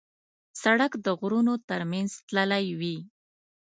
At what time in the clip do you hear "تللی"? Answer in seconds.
2.27-2.65